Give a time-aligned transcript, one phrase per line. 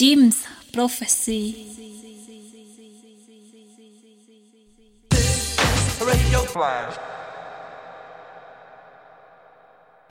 [0.00, 1.54] Jim's Prophecy.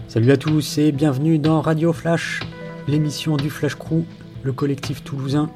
[0.08, 2.42] Salut à tous et bienvenue dans Radio Flash,
[2.88, 4.04] l'émission du Flash Crew,
[4.44, 5.50] le collectif toulousain.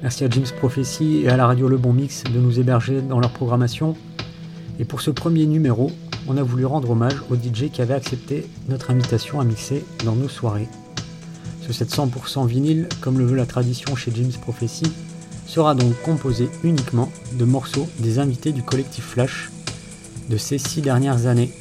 [0.00, 3.20] Merci à Jim's Prophecy et à la radio Le Bon Mix de nous héberger dans
[3.20, 3.94] leur programmation.
[4.78, 5.92] Et pour ce premier numéro,
[6.26, 10.16] on a voulu rendre hommage au DJ qui avait accepté notre invitation à mixer dans
[10.16, 10.68] nos soirées.
[11.66, 14.84] Ce 700% vinyle, comme le veut la tradition chez Jim's Prophecy,
[15.46, 19.50] sera donc composé uniquement de morceaux des invités du collectif Flash
[20.28, 21.52] de ces six dernières années.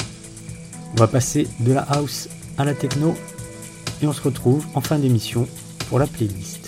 [0.93, 2.27] On va passer de la house
[2.57, 3.15] à la techno
[4.01, 5.47] et on se retrouve en fin d'émission
[5.89, 6.62] pour la playlist.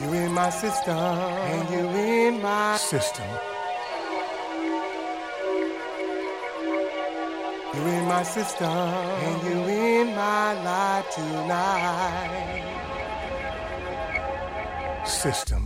[0.00, 3.28] you in my system, and you in my system.
[7.74, 12.62] You in my system, and you in my life tonight.
[15.06, 15.61] System.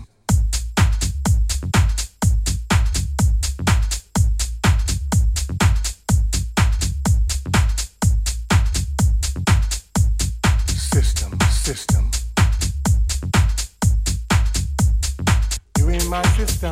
[16.07, 16.71] in my system.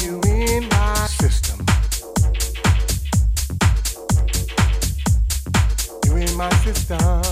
[0.00, 1.64] You in my system.
[6.04, 7.22] You in my system.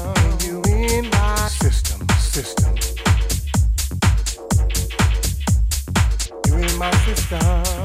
[0.40, 2.08] You in my system.
[2.18, 2.74] System.
[6.46, 7.77] You in my system.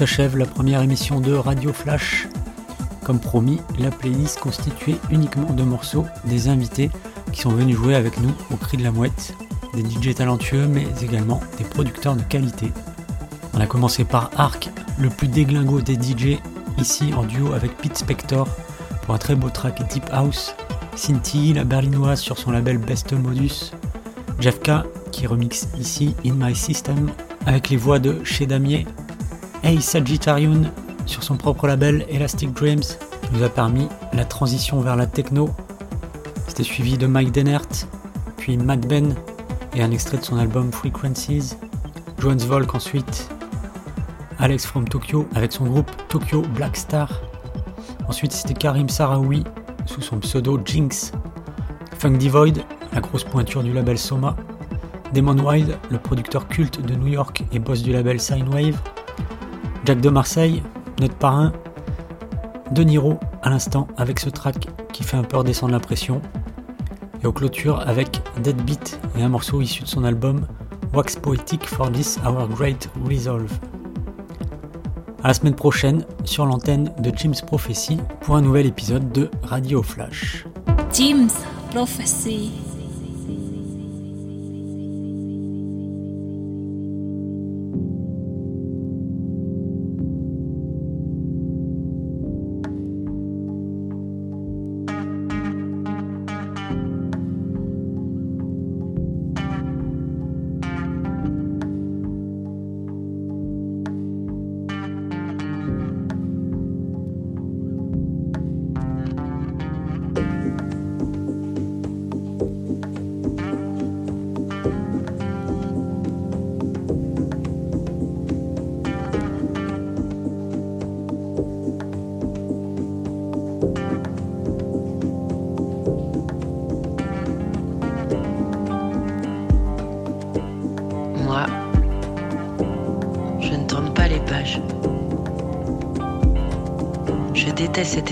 [0.00, 2.26] S'achève la première émission de Radio Flash.
[3.04, 6.90] Comme promis, la playlist constituée uniquement de morceaux des invités
[7.34, 9.34] qui sont venus jouer avec nous au cri de la mouette,
[9.74, 12.72] des DJ talentueux mais également des producteurs de qualité.
[13.52, 16.38] On a commencé par Arc, le plus déglingo des DJ,
[16.78, 18.48] ici en duo avec Pete Spector
[19.02, 20.54] pour un très beau track Deep House,
[20.96, 23.72] Cinti, la berlinoise sur son label Best Modus,
[24.38, 24.70] Jeff K
[25.12, 27.10] qui remixe ici In My System
[27.44, 28.86] avec les voix de Chez Damier,
[29.62, 30.68] Hey Sagittarius
[31.04, 35.50] sur son propre label Elastic Dreams qui nous a permis la transition vers la techno.
[36.48, 37.68] C'était suivi de Mike Denert,
[38.38, 39.14] puis Matt Ben
[39.76, 41.56] et un extrait de son album Frequencies.
[42.18, 43.28] Jones Volk ensuite,
[44.38, 47.20] Alex from Tokyo avec son groupe Tokyo Black Star.
[48.08, 49.44] Ensuite c'était Karim Sarawi
[49.84, 51.12] sous son pseudo Jinx.
[51.98, 54.36] Funk Devoid, la grosse pointure du label Soma.
[55.12, 58.18] Damon Wild, le producteur culte de New York et boss du label
[58.50, 58.78] Wave.
[59.84, 60.62] Jack de Marseille,
[61.00, 61.52] notre parrain.
[62.72, 66.20] De Niro à l'instant avec ce track qui fait un peu redescendre la pression.
[67.22, 70.46] Et aux clôtures avec Dead Beat et un morceau issu de son album
[70.94, 73.52] Wax Poetic for This Our Great Resolve.
[75.22, 79.82] À la semaine prochaine sur l'antenne de Jim's Prophecy pour un nouvel épisode de Radio
[79.82, 80.46] Flash.
[80.92, 81.34] Jim's
[81.72, 82.69] Prophecy.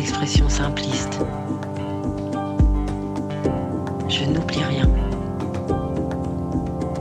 [0.09, 1.21] Expression simpliste.
[4.09, 4.89] Je n'oublie rien.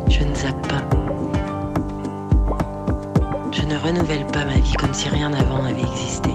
[0.09, 0.83] Je ne zappe pas.
[3.53, 6.31] Je ne renouvelle pas ma vie comme si rien avant n'avait existé.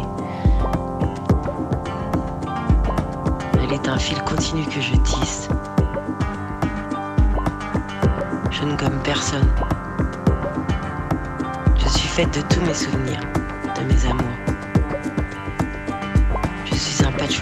[3.62, 5.48] Elle est un fil continu que je tisse.
[8.50, 9.48] Je ne gomme personne.
[11.76, 13.20] Je suis faite de tous mes souvenirs,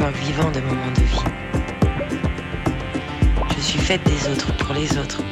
[0.08, 1.24] vivant de moments de vie.
[3.56, 5.22] Je suis faite des autres pour les autres.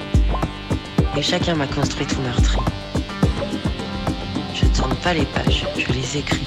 [1.17, 2.59] Et chacun m'a construit tout meurtri.
[4.55, 6.47] Je ne tourne pas les pages, je les écris.